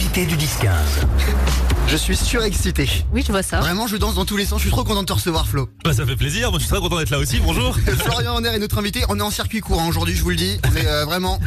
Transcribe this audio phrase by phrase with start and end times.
[0.00, 0.70] L'invité du 10-15.
[1.86, 2.88] Je suis surexcité.
[3.12, 3.60] Oui, je vois ça.
[3.60, 4.58] Vraiment, je danse dans tous les sens.
[4.58, 5.68] Je suis trop content de te recevoir, Flo.
[5.84, 7.76] Bah, ça fait plaisir, moi je suis très content d'être là aussi, bonjour.
[8.04, 9.02] Florian Honner est notre invité.
[9.08, 10.58] On est en circuit courant aujourd'hui, je vous le dis.
[10.70, 11.38] On est euh, vraiment.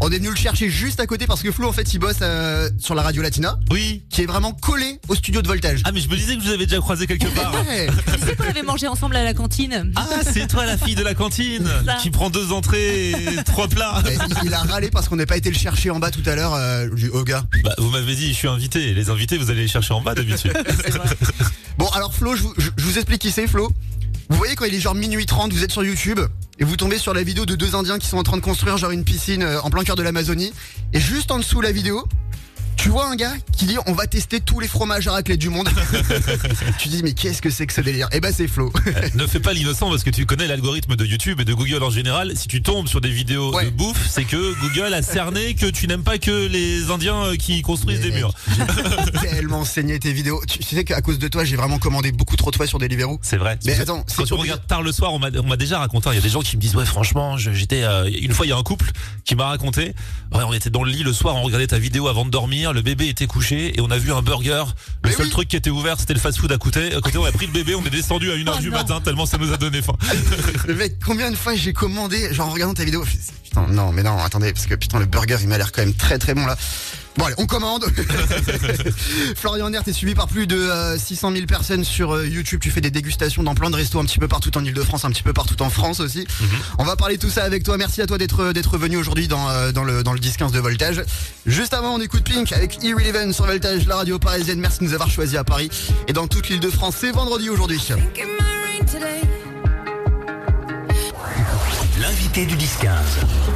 [0.00, 2.16] On est venu le chercher juste à côté parce que Flo, en fait, il bosse
[2.22, 4.02] euh, sur la radio Latina, Oui.
[4.10, 5.82] qui est vraiment collé au studio de voltage.
[5.84, 7.52] Ah mais je me disais que je vous avais déjà croisé quelque part.
[7.68, 7.88] Ouais.
[8.20, 11.04] Tu sais qu'on avait mangé ensemble à la cantine Ah c'est toi la fille de
[11.04, 11.68] la cantine
[12.02, 14.02] qui prend deux entrées et trois plats.
[14.04, 16.34] Ouais, il, a râlé parce qu'on n'a pas été le chercher en bas tout à
[16.34, 16.54] l'heure.
[16.54, 17.44] Euh, dis, oh gars.
[17.62, 20.14] Bah, vous m'avez dit je suis invité, les invités vous allez les chercher en bas
[20.14, 20.52] d'habitude.
[21.78, 23.70] Bon, alors Flo, je vous, je- je vous explique qui c'est, Flo.
[24.28, 26.20] Vous voyez quand il est genre minuit 30, vous êtes sur YouTube
[26.58, 28.76] et vous tombez sur la vidéo de deux Indiens qui sont en train de construire
[28.76, 30.52] genre une piscine euh, en plein cœur de l'Amazonie.
[30.92, 32.06] Et juste en dessous la vidéo,
[32.80, 35.50] tu vois un gars qui dit on va tester tous les fromages à raclette du
[35.50, 35.68] monde.
[36.78, 38.08] tu dis mais qu'est-ce que c'est que ce délire?
[38.12, 38.72] Eh ben c'est Flo.
[39.14, 41.90] ne fais pas l'innocent parce que tu connais l'algorithme de YouTube et de Google en
[41.90, 42.32] général.
[42.36, 43.66] Si tu tombes sur des vidéos Ouais.
[43.66, 47.36] de bouffe, c'est que Google a cerné que tu n'aimes pas que les Indiens euh,
[47.36, 48.32] qui construisent des murs.
[49.20, 50.40] Tellement saigné tes vidéos.
[50.48, 53.18] Tu, sais qu'à cause de toi, j'ai vraiment commandé beaucoup trop de fois sur Deliveroo.
[53.22, 53.58] C'est vrai.
[53.66, 56.08] Mais attends, c'est quand tu regardes tard le soir, on m'a déjà raconté.
[56.08, 58.46] hein, Il y a des gens qui me disent ouais franchement, j'étais euh, une fois
[58.46, 58.90] il y a un couple
[59.24, 59.94] qui m'a raconté.
[60.32, 62.69] Ouais, on était dans le lit le soir, on regardait ta vidéo avant de dormir.
[62.72, 64.64] Le bébé était couché et on a vu un burger.
[65.02, 65.30] Le Mais seul oui.
[65.32, 66.94] truc qui était ouvert, c'était le fast-food à côté.
[66.94, 68.76] À côté, on a pris le bébé, on est descendu à 1h Oh du non.
[68.76, 69.96] matin tellement ça nous a donné faim.
[70.66, 73.04] Le mec, combien de fois j'ai commandé, genre en regardant ta vidéo,
[73.50, 75.94] putain, non, mais non, attendez, parce que putain, le burger, il m'a l'air quand même
[75.94, 76.56] très très bon là.
[77.16, 77.84] Bon allez, on commande.
[79.36, 82.60] Florian Nert est suivi par plus de euh, 600 000 personnes sur euh, YouTube.
[82.62, 85.10] Tu fais des dégustations dans plein de restos un petit peu partout en Ile-de-France, un
[85.10, 86.26] petit peu partout en France aussi.
[86.78, 87.76] On va parler de tout ça avec toi.
[87.76, 90.60] Merci à toi d'être d'être venu aujourd'hui dans, euh, dans le dans le 10-15 de
[90.60, 91.02] Voltage.
[91.46, 94.60] Juste avant, on écoute Pink avec Irrelevant sur Voltage, la radio parisienne.
[94.60, 95.68] Merci de nous avoir choisi à Paris
[96.06, 96.94] et dans toute l'Île-de-France.
[97.00, 97.80] C'est vendredi aujourd'hui.
[102.46, 102.88] Du 10-15.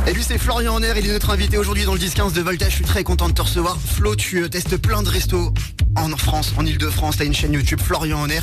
[0.07, 2.69] Et lui c'est Florian Honner, il est notre invité aujourd'hui dans le 10-15 de Voltage,
[2.69, 3.79] je suis très content de te recevoir.
[3.81, 5.55] Flo, tu euh, testes plein de restos
[5.97, 8.41] en France, en Ile-de-France, t'as une chaîne YouTube Florian Honner.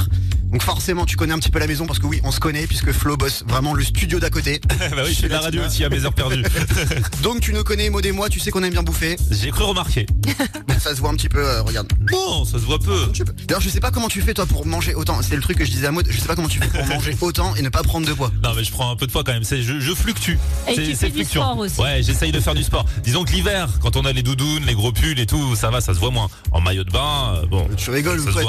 [0.52, 2.68] Donc forcément tu connais un petit peu la maison parce que oui on se connaît
[2.68, 4.60] puisque Flo bosse vraiment le studio d'à côté.
[4.70, 6.44] bah oui, je fais de la radio aussi à mes heures perdues.
[7.24, 9.16] Donc tu nous connais, Maud et moi, tu sais qu'on aime bien bouffer.
[9.32, 10.06] J'ai cru remarquer.
[10.80, 11.92] Ça se voit un petit peu, euh, regarde.
[12.12, 13.06] Non, ça se voit peu.
[13.48, 15.66] D'ailleurs je sais pas comment tu fais toi pour manger autant, c'est le truc que
[15.66, 17.70] je disais à Maud, je sais pas comment tu fais pour manger autant et ne
[17.70, 18.32] pas prendre de poids.
[18.44, 20.40] Non mais je prends un peu de poids quand même, c'est je, je fluctue.
[20.68, 21.80] Et C'est- tu fais du sport aussi.
[21.80, 22.86] Ouais, j'essaye de faire du sport.
[23.04, 25.82] Disons que l'hiver, quand on a les doudounes, les gros pulls et tout, ça va,
[25.82, 26.30] ça se voit moins.
[26.52, 27.68] En maillot de bain, euh, bon.
[27.78, 28.42] Tu rigoles ou quoi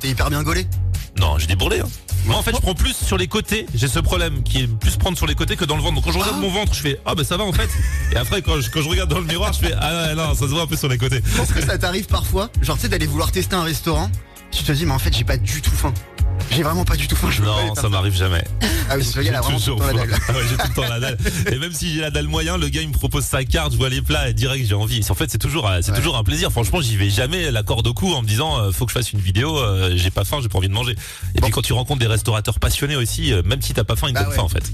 [0.00, 0.66] T'es hyper bien gaulé
[1.20, 1.80] Non, j'ai des bourrelets.
[1.80, 1.88] Hein.
[2.26, 3.66] Moi en fait, je prends plus sur les côtés.
[3.74, 5.94] J'ai ce problème qui est plus prendre sur les côtés que dans le ventre.
[5.96, 6.40] Donc quand je regarde Ah.
[6.40, 7.68] mon ventre, je fais ah bah ça va en fait.
[8.12, 10.40] Et après quand je, quand je regarde dans le miroir, je fais ah non, ça
[10.40, 11.18] se voit un peu sur les côtés.
[11.40, 14.10] Est-ce que ça t'arrive parfois, genre tu sais d'aller vouloir tester un restaurant,
[14.50, 15.92] tu te dis mais en fait j'ai pas du tout faim.
[16.50, 17.28] J'ai vraiment pas du tout faim.
[17.30, 18.42] Je Non, ça m'arrive jamais.
[18.88, 20.18] Ah oui, ce gars, il a vraiment tout le temps la dalle.
[20.28, 21.18] Ah ouais, j'ai tout le temps la dalle.
[21.52, 23.76] Et même si j'ai la dalle moyen, le gars il me propose sa carte, je
[23.78, 25.04] vois les plats et direct j'ai envie.
[25.08, 25.96] En fait, c'est toujours, euh, c'est Ouais.
[25.98, 26.50] toujours un plaisir.
[26.50, 28.98] Franchement, j'y vais jamais la corde au cou en me disant euh, faut que je
[28.98, 30.92] fasse une vidéo, euh, j'ai pas faim, j'ai pas envie de manger.
[31.36, 31.46] Et Bon.
[31.46, 34.12] puis quand tu rencontres des restaurateurs passionnés aussi, euh, même si t'as pas faim, ils
[34.12, 34.36] te Bah donnent ouais.
[34.36, 34.72] faim en fait.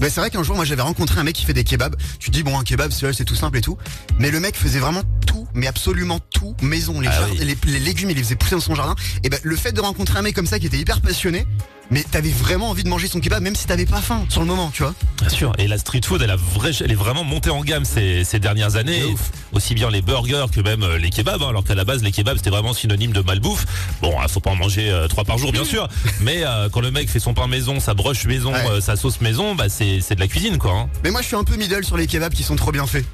[0.00, 1.96] Mais c'est vrai qu'un jour moi j'avais rencontré un mec qui fait des kebabs.
[2.18, 3.76] Tu te dis bon un kebab c'est tout simple et tout.
[4.18, 7.00] Mais le mec faisait vraiment tout, mais absolument tout maison.
[7.00, 7.38] Les, Ah oui.
[7.38, 8.94] les, les légumes il les faisait pousser dans son jardin.
[9.24, 11.46] Et ben le fait de rencontrer un mec comme ça qui était hyper passionné,
[11.90, 14.46] mais t'avais vraiment envie de manger son kebab même si t'avais pas faim sur le
[14.46, 14.94] moment, tu vois.
[15.20, 15.52] Bien sûr.
[15.58, 18.38] Et la street food, elle a vrai, elle est vraiment montée en gamme ces, ces
[18.38, 19.04] dernières années.
[19.04, 19.30] Ouf.
[19.52, 21.42] Aussi bien les burgers que même euh, les kebabs.
[21.42, 23.64] hein, alors qu'à la base, les kebabs c'était vraiment synonyme de malbouffe.
[24.00, 25.88] Bon, euh, faut pas en manger euh, trois par jour, bien sûr.
[26.20, 28.66] Mais euh, quand le mec fait son pain maison, sa broche maison, Ouais.
[28.70, 30.72] euh, sa sauce maison, bah c'est c'est de la cuisine quoi.
[30.72, 30.88] hein.
[31.04, 33.04] Mais moi je suis un peu middle sur les kebabs qui sont trop bien faits.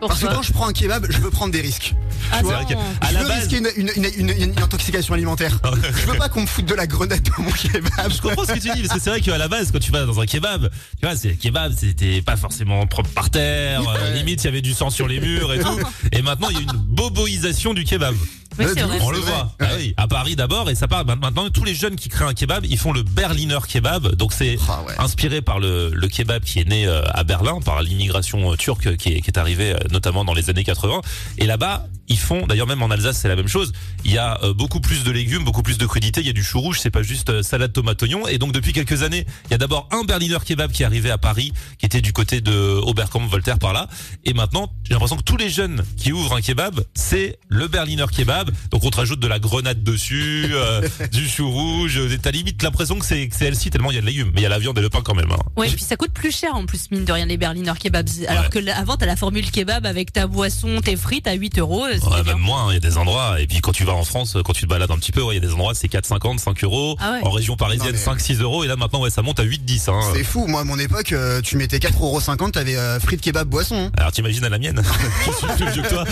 [0.00, 1.94] Parce que quand je prends un kebab, je veux prendre des risques.
[2.32, 2.58] Ah tu vois,
[3.00, 5.58] À je la veux base- risquer une, une, une, une- une intoxication alimentaire.
[5.82, 8.12] je veux pas qu'on me foute de la grenade dans mon kebab.
[8.12, 9.90] Je comprends ce que tu dis parce que c'est vrai qu'à la base quand tu
[9.92, 14.14] vas dans un kebab, tu vois, c'est kebab, c'était pas forcément propre par terre, euh,
[14.14, 15.78] limite il y avait du sang sur les murs et tout.
[16.12, 18.14] Et maintenant il y a une boboisation du kebab.
[18.58, 18.98] Oui, c'est vrai.
[19.00, 19.52] On le voit.
[19.60, 22.34] Ah oui, à Paris d'abord et ça part maintenant tous les jeunes qui créent un
[22.34, 24.14] kebab, ils font le Berliner kebab.
[24.16, 24.94] Donc c'est Ah ouais.
[24.98, 28.96] inspiré par le, le kebab qui est né euh, à Berlin par l'immigration euh, turque
[28.96, 31.00] qui est, qui est arrivée euh, notamment dans les années 80
[31.38, 33.72] et là-bas ils font d'ailleurs même en Alsace c'est la même chose
[34.04, 36.34] il y a euh, beaucoup plus de légumes beaucoup plus de crudités il y a
[36.34, 39.24] du chou rouge c'est pas juste euh, salade tomate oignon et donc depuis quelques années
[39.46, 42.12] il y a d'abord un Berliner kebab qui est arrivé à Paris qui était du
[42.12, 42.52] côté de
[42.84, 43.88] Oberkampf Voltaire par là
[44.24, 48.06] et maintenant j'ai l'impression que tous les jeunes qui ouvrent un kebab c'est le Berliner
[48.14, 52.30] kebab donc on te rajoute de la grenade dessus euh, du chou rouge euh, t'as
[52.32, 54.50] limite l'impression que c'est healthy tellement il y a de légumes mais il y a
[54.50, 55.36] la viande et le pain quand même hein.
[55.56, 58.08] Ouais, et puis ça coûte plus cher en plus, mine de rien, les Berliner kebabs.
[58.28, 58.48] Alors Ouais.
[58.50, 61.86] que avant, t'as la formule kebab avec ta boisson, tes frites à 8 euros.
[62.08, 63.40] Ouais, même moins, hein, il y a des endroits.
[63.40, 65.34] Et puis quand tu vas en France, quand tu te balades un petit peu, ouais,
[65.36, 66.96] il y a des endroits, c'est 4,50, 5 euros.
[67.00, 67.20] Ah ouais.
[67.24, 68.64] En région parisienne, Non, mais- 5, 6 euros.
[68.64, 69.88] Et là maintenant, ouais, ça monte à 8, 10.
[69.88, 70.00] Hein.
[70.14, 73.76] C'est fou, moi à mon époque, euh, tu mettais 4,50€, t'avais euh, frites kebab boisson.
[73.88, 73.90] hein.
[73.96, 74.82] Alors t'imagines à la mienne?
[75.26, 76.04] Je suis plus vieux que toi.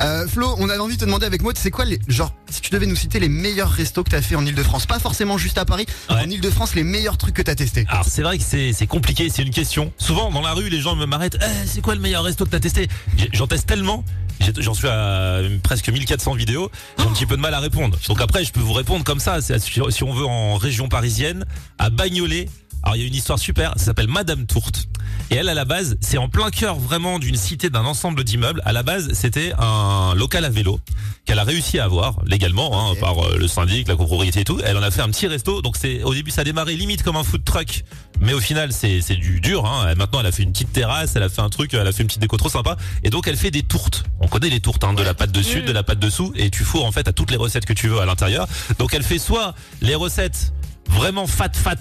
[0.00, 2.60] Euh, Flo, on avait envie de te demander avec moi, c'est quoi les genre si
[2.60, 5.58] tu devais nous citer les meilleurs restos que t'as fait en Ile-de-France, pas forcément juste
[5.58, 6.16] à Paris, Ouais.
[6.16, 7.84] en Ile-de-France les meilleurs trucs que t'as testé.
[7.88, 9.92] Alors c'est vrai que c'est c'est compliqué, c'est une question.
[9.98, 11.38] Souvent dans la rue, les gens me m'arrêtent.
[11.40, 12.88] Eh, c'est quoi le meilleur resto que t'as testé?
[13.32, 13.99] J'en teste tellement.
[14.58, 16.70] J'en suis à presque 1400 vidéos.
[16.98, 17.98] J'ai un petit peu de mal à répondre.
[18.08, 19.40] Donc après, je peux vous répondre comme ça.
[19.40, 21.44] Si on veut en région parisienne,
[21.78, 22.48] à Bagnolet.
[22.82, 23.72] Alors il y a une histoire super.
[23.76, 24.88] Ça s'appelle Madame Tourte.
[25.30, 28.60] Et elle, à la base, c'est en plein cœur vraiment d'une cité, d'un ensemble d'immeubles.
[28.64, 30.80] À la base, c'était un local à vélo
[31.24, 34.58] qu'elle a réussi à avoir légalement hein, par euh, le syndic, la copropriété et tout.
[34.64, 35.62] Elle en a fait un petit resto.
[35.62, 37.84] Donc c'est au début, ça a démarré limite comme un food truck,
[38.20, 39.66] mais au final, c'est du dur.
[39.66, 39.94] Hein.
[39.94, 42.02] Maintenant, elle a fait une petite terrasse, elle a fait un truc, elle a fait
[42.02, 42.76] une petite déco trop sympa.
[43.04, 44.04] Et donc, elle fait des tourtes.
[44.20, 46.64] On connaît les tourtes, hein, de la pâte dessus, de la pâte dessous, et tu
[46.64, 48.48] fourres en fait à toutes les recettes que tu veux à l'intérieur.
[48.78, 50.52] Donc, elle fait soit les recettes
[50.88, 51.76] vraiment fat fat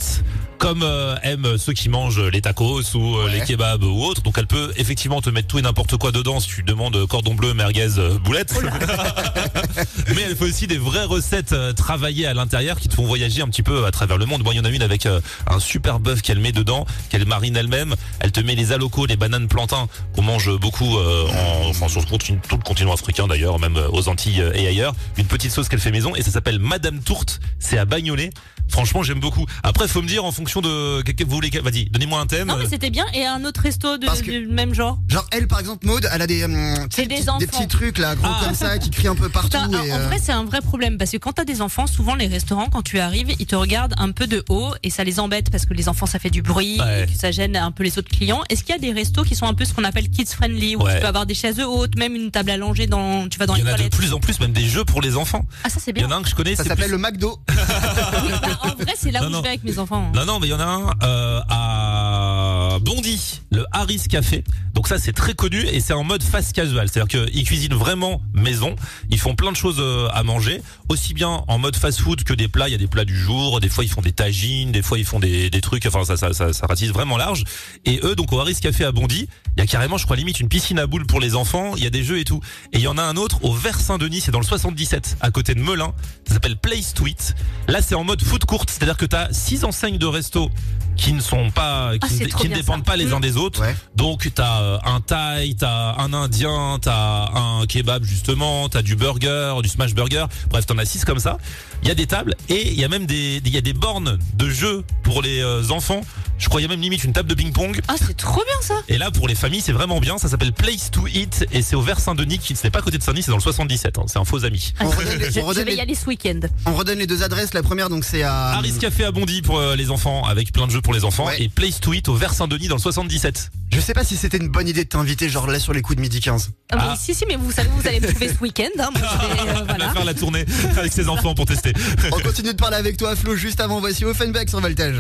[0.60, 3.40] comme euh, aiment ceux qui mangent les tacos ou euh, Ouais.
[3.40, 4.22] les kebabs ou autres.
[4.22, 7.34] Donc elle peut effectivement te mettre tout et n'importe quoi dedans si tu demandes cordon
[7.34, 8.54] bleu, merguez, euh, boulette.
[10.16, 13.42] Mais elle fait aussi des vraies recettes euh, travaillées à l'intérieur qui te font voyager
[13.42, 14.44] un petit peu à travers le monde.
[14.44, 17.26] Moi, il y en a une avec euh, un super bœuf qu'elle met dedans, qu'elle
[17.26, 17.96] marine elle-même.
[18.20, 22.06] Elle te met les alocos, les bananes plantains qu'on mange beaucoup euh, en, enfin, sur
[22.06, 22.18] tout
[22.52, 24.94] le continent africain d'ailleurs, même euh, aux Antilles et ailleurs.
[25.18, 27.40] Une petite sauce qu'elle fait maison et ça s'appelle Madame Tourte.
[27.60, 28.32] C'est à Bagnolet.
[28.68, 29.46] Franchement, j'aime beaucoup.
[29.64, 31.50] Après, faut me dire en fonction de que- que vous voulez.
[31.64, 32.48] Vas-y, donnez-moi un thème.
[32.48, 33.06] Non, mais c'était bien.
[33.14, 36.10] Et un autre resto de, Parce que- du même genre Genre elle par exemple Maude,
[36.12, 36.54] elle a des hum,
[36.90, 37.40] tu sais, C'est des petits- enfants.
[37.46, 38.42] petits trucs là gros Ah.
[38.46, 40.44] comme ça qui crient un peu partout Putain, en, et, en euh, vrai, c'est un
[40.44, 43.46] vrai problème parce que quand t'as des enfants, souvent les restaurants, quand tu arrives, ils
[43.46, 46.20] te regardent un peu de haut et ça les embête parce que les enfants, ça
[46.20, 47.04] fait du bruit, Ouais.
[47.04, 48.42] et que ça gêne un peu les autres clients.
[48.50, 50.76] Est-ce qu'il y a des restos qui sont un peu ce qu'on appelle kids friendly
[50.76, 50.96] où Ouais.
[50.96, 53.62] tu peux avoir des chaises hautes, même une table allongée dans, tu vas dans Il
[53.62, 53.96] y les en a de toilettes?
[53.98, 55.46] plus en plus, même des jeux pour les enfants.
[55.64, 56.08] Ah, ça c'est Il y bien.
[56.08, 56.56] en a un que je connais.
[56.56, 57.40] ça c'est s'appelle plus- le McDo.
[57.48, 57.54] Bah,
[58.64, 59.38] en vrai, c'est là Non, où non.
[59.40, 60.12] je vais avec mes enfants.
[60.16, 64.44] Non, non, il y en a un euh, à Bondy, le Harris Café.
[64.74, 66.88] Donc ça, c'est très connu et c'est en mode fast casual.
[66.90, 68.76] C'est-à-dire qu'ils cuisinent vraiment maison.
[69.10, 72.34] Ils font plein de choses euh, à manger, aussi bien en mode fast food que
[72.34, 72.70] des plats.
[72.70, 73.60] Il y a des plats du jour.
[73.60, 74.72] Des fois, ils font des tagines.
[74.72, 75.86] Des fois, ils font des, des trucs.
[75.86, 77.44] Enfin, ça, ça, ça, ça ratisse vraiment large.
[77.86, 79.28] Et eux, donc au Harris Café à Bondy,
[79.58, 81.74] il y a carrément, je crois, limite une piscine à boules pour les enfants.
[81.76, 82.40] Il y a des jeux et tout.
[82.72, 85.32] Et il y en a un autre au Vers Saint-Denis, c'est dans le 77, à
[85.32, 85.94] côté de Melun.
[86.26, 87.36] Ça s'appelle Place to Eat.
[87.68, 90.50] Là, c'est en mode food court, c'est-à-dire que tu as six enseignes de resto
[90.96, 92.92] qui ne sont pas, qui, Ah, ne, qui dépendent ça.
[92.92, 93.14] pas les Mm.
[93.14, 93.62] uns des autres.
[93.62, 93.74] Ouais.
[93.96, 99.56] Donc t'as euh, un thaï, t'as un indien, t'as un kebab justement, t'as du burger,
[99.64, 100.26] du smash burger.
[100.50, 101.38] Bref, t'en as six comme ça.
[101.84, 103.72] Il y a des tables et il y a même des, il y a des
[103.74, 106.02] bornes de jeux pour les euh, enfants.
[106.38, 107.82] Je crois qu'il y a même limite une table de ping pong.
[107.90, 108.76] Ah, c'est trop bien ça.
[108.88, 110.18] Et là, pour les familles, c'est vraiment bien.
[110.18, 112.82] Ça s'appelle Place to Eat et c'est au Vers Saint-Denis, qui ce n'est pas à
[112.82, 113.98] côté de Saint-Denis, c'est dans le 77.
[113.98, 114.04] hein.
[114.08, 114.74] C'est un faux ami.
[114.80, 116.40] Ah, On redonne les- je, on je redonne vais y les- aller ce week-end.
[116.66, 117.54] On redonne les deux adresses.
[117.54, 120.68] La première donc c'est à Harris Café à Bondy pour euh, les enfants, avec plein
[120.68, 121.26] de jeux pour les enfants.
[121.28, 121.42] Ouais.
[121.44, 123.52] Et Place to Eat au Vers Saint-Denis dans le 77.
[123.72, 125.98] Je sais pas si c'était une bonne idée de t'inviter genre là sur les coups
[125.98, 126.52] de midi 15.
[126.72, 126.88] Ah, Ah.
[126.92, 128.70] mais si, si, mais vous savez, vous allez me trouver ce week-end.
[128.80, 130.46] Hein, moi, je vais, euh, On va faire la tournée
[130.78, 131.74] avec ses enfants pour tester.
[132.12, 134.96] On continue de parler avec toi Flo juste avant voici Offenbach sur Voltage.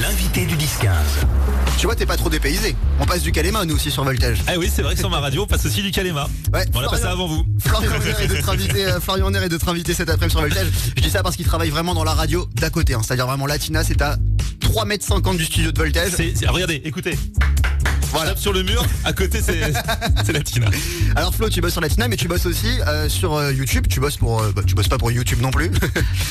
[0.00, 0.88] L'invité du 10-15.
[1.78, 2.74] Tu vois t'es pas trop dépaysé.
[3.00, 4.38] On passe du Kalema nous aussi sur Voltage.
[4.46, 6.28] Ah oui, c'est vrai que sur ma radio, on passe aussi du Kalema.
[6.52, 7.44] Ouais, On l'a passé avant vous.
[7.60, 10.68] Florian Honner est invité, euh, Florian est invité cet après-midi sur Voltage.
[10.96, 13.00] Je dis ça parce qu'il travaille vraiment dans la radio d'à côté, hein.
[13.04, 14.16] c'est-à-dire vraiment Latina, c'est à
[14.60, 16.12] 3m50 du studio de Voltage.
[16.16, 17.18] C'est- regardez, écoutez.
[18.12, 18.30] Voilà.
[18.30, 19.60] Tape sur le mur, à côté c'est,
[20.24, 20.68] c'est la Tina.
[21.16, 23.86] Alors Flo, tu bosses sur Latina, mais tu bosses aussi euh, sur euh, YouTube.
[23.90, 25.70] Tu bosses pour, euh, bah, tu bosses pas pour YouTube non plus.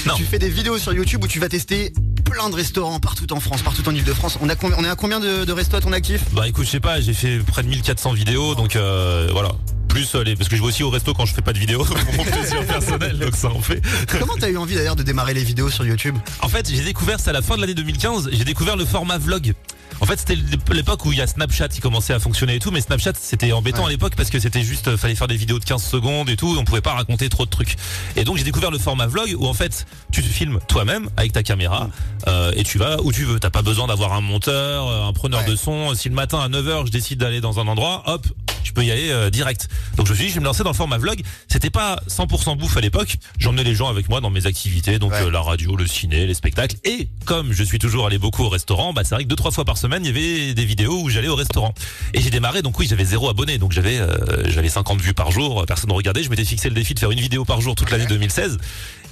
[0.07, 0.13] Non.
[0.17, 1.93] tu fais des vidéos sur YouTube où tu vas tester
[2.25, 4.37] plein de restaurants partout en France, partout en Ile-de-France.
[4.41, 6.21] On a combien, on est à combien de, de restos à ton actif?
[6.33, 9.51] Bah écoute, je sais pas, j'ai fait près de 1400 vidéos, donc euh, voilà.
[9.87, 11.59] Plus euh, les, parce que je vais aussi au resto quand je fais pas de
[11.59, 13.81] vidéos pour mon plaisir personnel, donc ça en fait.
[14.19, 16.15] Comment t'as eu envie d'ailleurs de démarrer les vidéos sur YouTube?
[16.41, 19.17] En fait, j'ai découvert, c'est à la fin de l'année 2015, j'ai découvert le format
[19.17, 19.53] vlog.
[20.01, 20.37] En fait, c'était
[20.73, 23.51] l'époque où il y a Snapchat qui commençait à fonctionner et tout, mais Snapchat c'était
[23.53, 23.85] embêtant Ouais.
[23.87, 26.35] à l'époque parce que c'était juste, euh, fallait faire des vidéos de 15 secondes et
[26.35, 27.75] tout, on pouvait pas raconter trop de trucs.
[28.15, 31.31] Et donc j'ai découvert le format vlog où en fait tu te filmes toi-même avec
[31.31, 31.89] ta caméra
[32.27, 33.39] euh, et tu vas où tu veux.
[33.39, 35.47] T'as pas besoin d'avoir un monteur, euh, un preneur Ouais.
[35.51, 35.93] de son.
[35.95, 38.25] Si le matin à 9h je décide d'aller dans un endroit, hop,
[38.65, 39.67] je peux y aller euh, direct.
[39.95, 41.21] Donc je me suis dit, je vais me lancer dans le format vlog.
[41.47, 43.15] C'était pas 100% bouffe à l'époque.
[43.37, 45.21] J'emmenais les gens avec moi dans mes activités, donc Ouais.
[45.23, 46.75] euh, la radio, le ciné, les spectacles.
[46.83, 49.51] Et comme je suis toujours allé beaucoup au restaurant, bah c'est vrai que deux trois
[49.51, 51.73] fois par semaine, il y avait des vidéos où j'allais au restaurant.
[52.13, 55.31] Et j'ai démarré, donc oui, j'avais zéro abonné, donc j'avais euh, j'avais 50 vues par
[55.31, 55.63] jour.
[55.67, 56.23] Personne ne regardait.
[56.23, 58.57] Je m'étais fixé le défi de faire une vidéo par jour toute l'année 2016.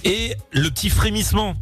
[0.04, 1.54] Et le petit frémissement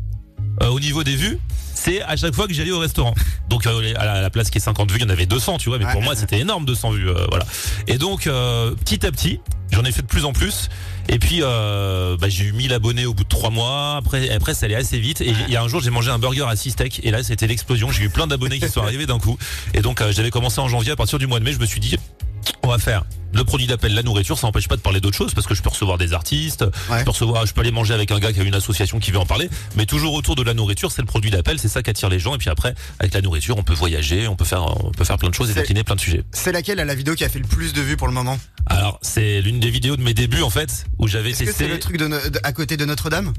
[0.63, 1.39] euh, au niveau des vues,
[1.75, 3.15] c'est à chaque fois que j'allais au restaurant.
[3.49, 5.27] Donc euh, à la, à la place qui est 50 vues, il y en avait
[5.27, 7.45] 200, tu vois, mais pour moi c'était énorme 200 vues, euh, voilà.
[7.87, 9.41] Et donc euh, petit à petit,
[9.73, 10.69] j'en ai fait de plus en plus.
[11.09, 13.97] Et puis euh, bah, j'ai eu 1000 abonnés au bout de 3 mois.
[13.97, 15.21] Après, après ça allait assez vite.
[15.21, 17.23] Et il y a un jour j'ai mangé un burger à 6 steaks et là
[17.23, 17.91] c'était l'explosion.
[17.91, 19.37] J'ai eu plein d'abonnés qui sont arrivés d'un coup.
[19.75, 20.93] Et donc euh, j'avais commencé en janvier.
[20.93, 21.97] À partir du mois de mai, je me suis dit
[22.65, 23.05] On va faire
[23.35, 25.63] le produit d'appel, la nourriture, ça n'empêche pas de parler d'autres choses parce que je
[25.63, 26.99] peux recevoir des artistes, Ouais.
[27.01, 29.11] je peux recevoir, je peux aller manger avec un gars qui a une association qui
[29.11, 31.83] veut en parler, mais toujours autour de la nourriture, c'est le produit d'appel, c'est ça
[31.83, 34.45] qui attire les gens et puis après avec la nourriture, on peut voyager, on peut
[34.45, 36.25] faire on peut faire plein de choses et décliner plein de sujets.
[36.33, 38.39] C'est laquelle la vidéo qui a fait le plus de vues pour le moment?
[38.67, 41.79] Alors, c'est l'une des vidéos de mes débuts en fait où j'avais testé c'est le
[41.79, 42.11] truc de-
[42.43, 43.33] à côté de Notre-Dame?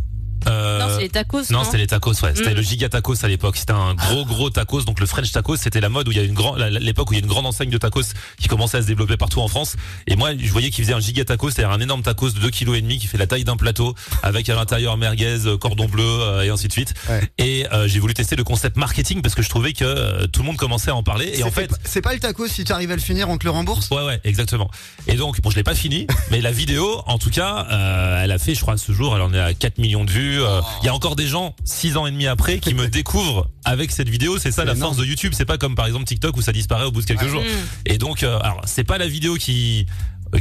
[0.48, 1.42] Euh, Non, c'est les tacos.
[1.52, 2.34] Non, c'était les tacos, ouais.
[2.36, 2.56] C'était Mm.
[2.56, 3.58] le giga tacos à l'époque.
[3.58, 4.84] C'était un gros, gros tacos.
[4.84, 7.14] Donc le French tacos, c'était la mode où il y a une grande, l'époque où
[7.14, 8.02] il y a une grande enseigne de tacos
[8.40, 9.76] qui commençait à se développer partout en France.
[10.08, 12.50] Et moi, je voyais qu'ils faisaient un giga tacos, c'est-à-dire un énorme tacos de 2
[12.50, 15.86] kg et demi qui fait la taille d'un plateau avec à l'intérieur merguez, euh, cordon
[15.88, 16.94] bleu euh, et ainsi de suite.
[17.10, 17.22] Ouais.
[17.38, 20.46] Et euh, j'ai voulu tester le concept marketing parce que je trouvais que tout le
[20.46, 21.26] monde commençait à en parler.
[21.28, 23.30] Et C'est en fait, pas- c'est pas le taco si tu arrives à le finir,
[23.30, 24.70] on te le rembourse Ouais ouais exactement.
[25.08, 28.32] Et donc bon je l'ai pas fini, mais la vidéo en tout cas euh, elle
[28.32, 30.33] a fait je crois ce jour elle en est à 4 millions de vues.
[30.42, 33.48] Euh, Il y a encore des gens six ans et demi après qui me découvrent
[33.66, 34.38] avec cette vidéo.
[34.38, 34.94] C'est ça la énorme.
[34.94, 35.34] force de YouTube.
[35.36, 37.30] C'est pas comme par exemple TikTok où ça disparaît au bout de quelques Ouais.
[37.30, 37.42] jours.
[37.44, 37.48] Mm.
[37.88, 39.86] Et donc euh, alors c'est pas la vidéo qui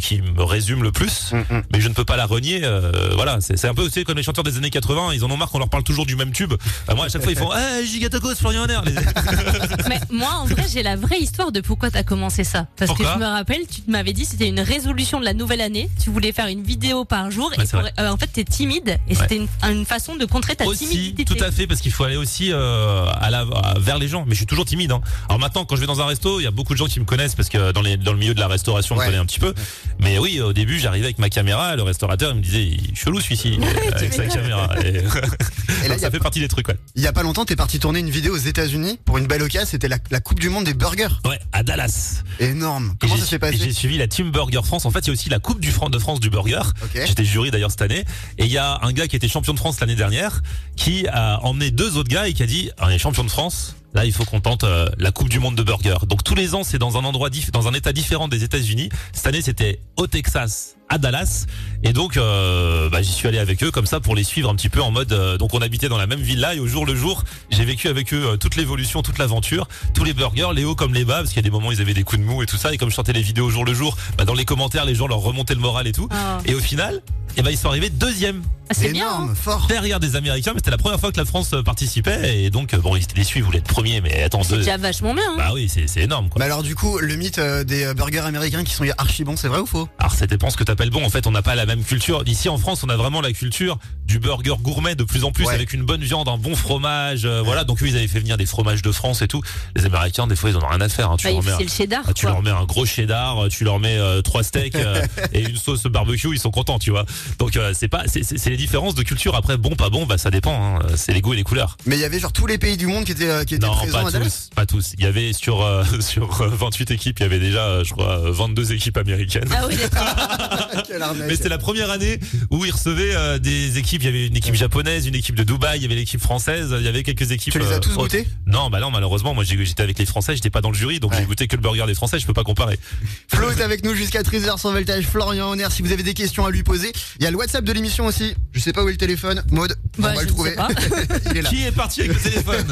[0.00, 2.60] qui me résume le plus, Mm, mais je ne peux pas la renier.
[2.64, 5.24] euh, voilà, c'est c'est un peu tu sais, comme les chanteurs des années 80, ils
[5.24, 6.52] en ont marre qu'on leur parle toujours du même tube.
[6.88, 8.80] Euh, moi à chaque fois ils font hey, Gigatacos, Florian Honner.
[8.86, 8.92] Les-
[9.88, 12.66] Mais moi, en vrai, j'ai la vraie histoire de pourquoi t'as commencé ça.
[12.76, 15.60] Parce Pourquoi que je me rappelle, tu m'avais dit c'était une résolution de la nouvelle
[15.60, 15.88] année.
[16.02, 17.52] Tu voulais faire une vidéo par jour.
[17.54, 18.98] Et pour- euh, en fait, t'es timide.
[19.08, 21.24] Et c'était une, une façon de contrer ta aussi, timidité.
[21.24, 24.24] tout à fait, parce qu'il faut aller aussi euh, à la, à- vers les gens.
[24.26, 24.92] Mais je suis toujours timide.
[24.92, 25.00] Hein.
[25.28, 27.00] Alors maintenant, quand je vais dans un resto, il y a beaucoup de gens qui
[27.00, 29.06] me connaissent parce que dans, les, dans le milieu de la restauration, on Ouais.
[29.06, 29.54] connaît un petit peu.
[30.00, 32.94] Mais oui, au début, j'arrivais avec ma caméra, le restaurateur il me disait, il est
[32.94, 34.68] chelou celui-ci euh, avec sa caméra.
[34.84, 34.88] Et,
[35.84, 36.76] Et là, il y ça fait partie des trucs, ouais.
[36.96, 39.42] Il y a pas longtemps, t'es parti tourner une vidéo aux États-Unis pour une belle
[39.42, 39.66] occasion.
[39.70, 41.08] C'était la, la Coupe du Monde des burgers.
[41.24, 42.22] Ouais, à Dallas.
[42.40, 42.94] Énorme.
[43.00, 44.86] Comment ça s'est passé J'ai suivi la Team Burger France.
[44.86, 46.62] En fait, il y a aussi la Coupe du Fran- de France du burger.
[46.94, 48.04] J'étais jury d'ailleurs cette année.
[48.38, 50.42] Et il y a un gars qui était champion de France l'année dernière,
[50.76, 53.76] qui a emmené deux autres gars et qui a dit, on est champion de France.
[53.94, 55.96] Là, il faut qu'on tente euh, la Coupe du Monde de burger.
[56.06, 58.88] Donc tous les ans, c'est dans un endroit, dans un état différent des États-Unis.
[59.12, 61.46] Cette année, c'était au Texas, à Dallas.
[61.84, 64.54] Et donc, euh, bah, j'y suis allé avec eux comme ça pour les suivre un
[64.54, 65.12] petit peu en mode.
[65.12, 67.88] euh, donc, on habitait dans la même villa et au jour le jour, j'ai vécu
[67.88, 71.16] avec eux euh, toute l'évolution, toute l'aventure, tous les burgers, les hauts comme les bas,
[71.16, 72.58] parce qu'il y a des moments où ils avaient des coups de mou et tout
[72.58, 72.72] ça.
[72.74, 74.94] Et comme je chantais les vidéos au jour le jour, bah, dans les commentaires, les
[74.94, 76.08] gens leur remontaient le moral et tout.
[76.12, 76.38] Ah.
[76.44, 77.00] Et au final,
[77.38, 79.06] eh ben, ils sont arrivés deuxième Ah, c'est bien.
[79.06, 79.34] Énorme, hein.
[79.34, 79.66] fort.
[79.68, 82.42] derrière des Américains, mais c'était la première fois que la France participait.
[82.44, 84.58] Et donc, euh, bon, ils étaient déçus, ils voulaient être premiers, mais attends, C'est deux.
[84.58, 85.22] déjà vachement bien.
[85.30, 85.36] hein.
[85.38, 86.38] Bah oui, c'est c'est énorme quoi.
[86.38, 89.48] Mais alors du coup, le mythe euh, des burgers américains qui sont archi bons, c'est
[89.48, 89.88] vrai ou faux?
[89.98, 91.04] Alors ça dépend ce que t'appelles bon.
[91.04, 92.22] En fait, on n'a pas la même culture.
[92.26, 95.46] Ici en France, on a vraiment la culture du burger gourmet de plus en plus
[95.46, 95.54] Ouais.
[95.54, 97.24] avec une bonne viande, un bon fromage.
[97.24, 97.64] euh, Voilà.
[97.64, 99.42] Donc eux, ils avaient fait venir des fromages de France et tout.
[99.76, 101.10] Les Américains, des fois, ils en ont rien à faire.
[101.10, 101.16] hein.
[101.18, 102.02] Tu, Bah, leur mets, c'est le cheddar.
[102.06, 105.02] ah, tu leur mets un gros cheddar, euh, tu leur mets euh, trois steaks euh,
[105.32, 107.06] et une sauce barbecue, ils sont contents, tu vois.
[107.38, 109.34] Donc euh, c'est pas, c'est- c'est c'est les différences de culture.
[109.36, 110.76] Après, bon, pas bon, bah ça dépend.
[110.76, 110.80] hein.
[110.96, 111.76] C'est les goûts et les couleurs.
[111.86, 113.66] Mais il y avait genre tous les pays du monde qui étaient, euh, qui étaient
[113.66, 114.24] Non, présents pas à Dallas.
[114.24, 114.92] tous, pas tous.
[114.98, 118.18] Il y avait sur euh, sur euh, 28 équipes, il y avait déjà, je crois,
[118.18, 119.48] euh, 22 équipes américaines.
[119.52, 120.06] Ah oui, d'accord.
[121.28, 122.18] Mais c'était la première année
[122.50, 124.02] où ils recevaient euh, des équipes.
[124.02, 126.74] Il y avait une équipe japonaise, une équipe de Dubaï, il y avait l'équipe française,
[126.78, 127.52] il y avait quelques équipes.
[127.52, 128.26] Tu les as euh, tous goûtés?
[128.46, 131.12] Non, bah non, malheureusement, moi j'étais avec les Français, j'étais pas dans le jury, donc
[131.12, 131.18] Ouais.
[131.20, 132.78] j'ai goûté que le burger des Français, je peux pas comparer.
[133.34, 135.04] Flo est avec nous jusqu'à 13h sans voltage.
[135.04, 136.92] Florian Honner, si vous avez des questions à lui poser.
[137.18, 138.34] Il y a le WhatsApp de l'émission aussi.
[138.52, 139.42] Je sais pas où est le téléphone.
[139.50, 140.50] Maude, Bah, on va je le trouver.
[140.50, 140.68] sais pas.
[141.30, 141.50] il est là.
[141.50, 142.64] Qui est parti avec le téléphone?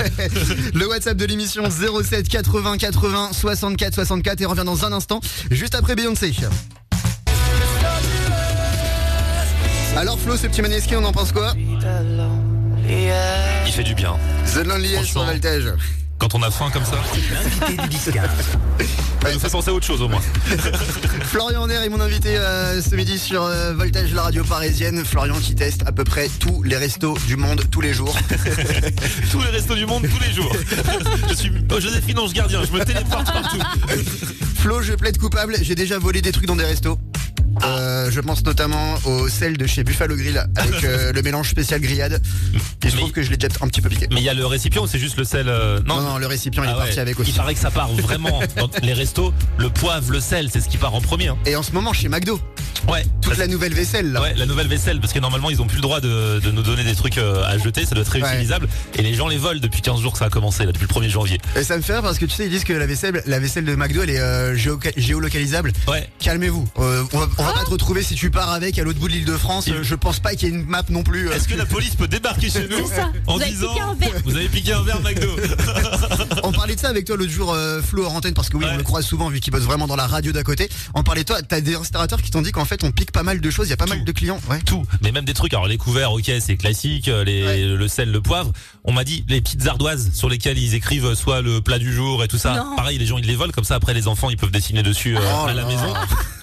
[0.75, 5.21] Le WhatsApp de l'émission 07 80 80 64 64 et revient dans un instant,
[5.51, 6.33] juste après Beyoncé.
[9.97, 11.53] Alors Flo, ce petit Maneskin, on en pense quoi
[12.87, 14.17] Il fait du bien.
[14.55, 15.25] The Loneliest sur.
[15.25, 15.73] Voltage.
[16.19, 16.97] Quand on a faim comme ça,
[17.33, 18.29] L'invité du 10 15.
[19.23, 20.21] ça nous fait penser à autre chose au moins.
[21.23, 25.03] Florian Honner est mon invité euh, ce midi sur euh, Voltage, la radio parisienne.
[25.05, 28.15] Florian qui teste à peu près tous les restos du monde tous les jours.
[29.31, 30.53] Tous les restos du monde, tous les jours.
[31.29, 33.63] Je suis oh, Joséphine Ange Gardien, je me téléporte partout.
[34.57, 36.99] Flo, je plaide coupable, j'ai déjà volé des trucs dans des restos.
[37.65, 41.81] Euh, je pense notamment au sel de chez Buffalo Grill avec euh, le mélange spécial
[41.81, 42.23] grillade.
[42.85, 44.07] Et je Mais- trouve que je l'ai déjà un petit peu piqué.
[44.11, 46.27] Mais il y a le récipient ou c'est juste le sel euh, Non, non, le
[46.27, 46.99] récipient il est Ah parti ouais.
[47.01, 47.31] avec aussi.
[47.31, 49.33] Il paraît que ça part vraiment dans les restos.
[49.59, 51.29] Le poivre, le sel, c'est ce qui part en premier.
[51.29, 51.39] hein.
[51.47, 52.41] Et en ce moment chez McDo,
[52.89, 53.03] Ouais.
[53.03, 54.21] toute Parce- la nouvelle vaisselle là.
[54.23, 56.63] Ouais, la nouvelle vaisselle, parce que normalement ils ont plus le droit de, de nous
[56.63, 58.69] donner des trucs euh, à jeter, ça doit être réutilisable.
[58.97, 61.01] Et les gens les volent depuis 15 jours que ça a commencé, là, depuis le
[61.01, 61.39] 1er janvier.
[61.57, 63.39] Et ça me fait rire parce que tu sais, ils disent que la vaisselle, la
[63.39, 64.57] vaisselle de McDo elle est euh,
[64.97, 65.73] géolocalisable.
[65.89, 66.09] Ouais.
[66.21, 66.69] Calmez-vous.
[66.79, 69.09] Euh, on va, on va pas te retrouver si tu pars avec à l'autre bout
[69.09, 69.67] de l'île de France.
[69.69, 71.29] Euh, Je pense pas qu'il y ait une map non plus.
[71.29, 71.33] euh.
[71.35, 73.11] Est-ce que la police peut débarquer chez nous ça.
[73.27, 74.23] en Vous avez disant piqué un verre.
[74.25, 75.29] Vous avez piqué un verre McDo
[76.43, 78.65] On parlait de ça avec toi l'autre jour, euh, Flo hors antenne, parce que oui,
[78.65, 78.71] Ouais.
[78.75, 80.69] on le croise souvent vu qu'il bosse vraiment dans la radio d'à côté.
[80.95, 83.13] On parlait de toi, t'as des restaurateurs qui t'ont dit qu'en fait fait, on pique
[83.13, 83.67] pas mal de choses.
[83.67, 84.41] Il y a pas mal de clients.
[84.49, 84.61] Ouais.
[84.61, 85.53] tout, mais même des trucs.
[85.55, 87.59] Alors les couverts, ok, c'est classique, euh, les, Ouais.
[87.65, 88.53] le sel, le poivre.
[88.85, 92.23] On m'a dit les petites ardoises sur lesquelles ils écrivent soit le plat du jour
[92.23, 92.55] et tout ça.
[92.57, 92.77] Non.
[92.77, 93.75] Pareil, les gens ils les volent comme ça.
[93.75, 95.93] Après les enfants ils peuvent dessiner dessus euh, Oh à la maison.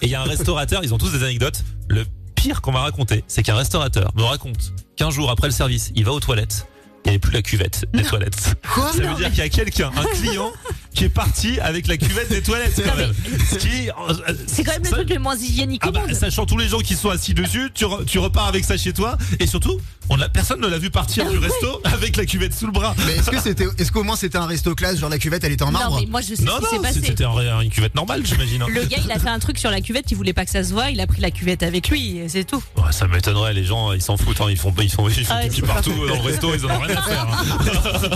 [0.02, 1.64] Et il y a un restaurateur, ils ont tous des anecdotes.
[1.88, 2.06] Le
[2.36, 6.04] pire qu'on m'a raconté, c'est qu'un restaurateur me raconte qu'un jour après le service, il
[6.06, 6.68] va aux toilettes.
[7.06, 8.56] Il n'y avait plus la cuvette des toilettes.
[8.74, 10.52] Quoi Ça veut dire qu'il y a quelqu'un, un client,
[10.98, 13.14] qui est parti avec la cuvette des toilettes quand même.
[13.52, 16.14] Ce qui, euh, C'est quand même le truc le moins hygiénique ah bah, monde.
[16.16, 18.94] sachant tous les gens qui sont assis dessus, tu, re- tu repars avec ça chez
[18.94, 22.56] toi et surtout, on a, personne ne l'a vu partir du resto avec la cuvette
[22.56, 22.96] sous le bras.
[23.06, 25.52] Mais est-ce que c'était, est-ce qu'au moins c'était un resto classe, genre la cuvette elle
[25.52, 27.02] était en marbre Non, mais moi je sais Non, ce qui s'est non, passé.
[27.06, 28.64] c'était un- une cuvette normale, j'imagine.
[28.64, 28.68] hein.
[28.68, 30.64] Le gars, il a fait un truc sur la cuvette, il voulait pas que ça
[30.64, 32.64] se voit, il a pris la cuvette avec lui, et c'est tout.
[32.78, 35.34] Ouais, ça m'étonnerait, les gens, ils s'en foutent, hein, ils font, ils font, ils font
[35.38, 37.28] Ah pipi pas partout dans le resto, ils en ont rien à faire.
[37.30, 38.08] hein.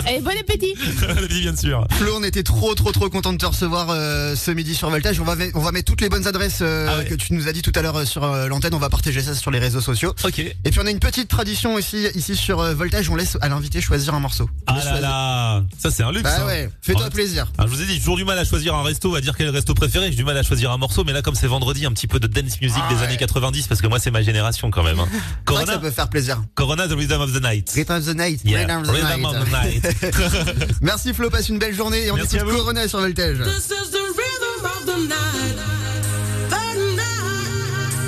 [0.06, 0.74] Allez, bon appétit
[1.40, 1.86] bien sûr.
[1.92, 5.20] Flo, on était trop trop trop content de te recevoir euh, ce midi sur Voltage.
[5.20, 7.04] On va, on va mettre toutes les bonnes adresses euh, Ah ouais.
[7.04, 8.74] que tu nous as dit tout à l'heure euh, sur euh, l'antenne.
[8.74, 10.14] On va partager ça sur les réseaux sociaux.
[10.24, 10.38] Ok.
[10.38, 13.08] Et puis on a une petite tradition aussi ici sur Voltage.
[13.10, 14.48] On laisse à l'invité choisir un morceau.
[14.66, 16.22] Ah là là, ça c'est un luxe.
[16.24, 16.46] Bah hein.
[16.46, 17.50] ouais, fais-toi plaisir.
[17.58, 19.34] Ah, je vous ai dit, j'ai toujours du mal à choisir un resto, à dire
[19.36, 20.10] quel resto préféré.
[20.10, 22.20] J'ai du mal à choisir un morceau, mais là, comme c'est vendredi, un petit peu
[22.20, 23.06] de dance music Ah des ouais.
[23.06, 25.00] années 90, parce que moi, c'est ma génération quand même.
[25.00, 25.08] hein.
[25.44, 26.42] Corona, ça peut faire plaisir.
[26.54, 27.70] Corona, the rhythm of the night.
[27.74, 28.40] Rhythm of the night.
[28.44, 29.86] Yeah, Rhythm of the night.
[30.82, 32.58] Merci Flo, passe une belle journée on Merci écoute à vous.
[32.58, 33.38] Corona sur Voltage.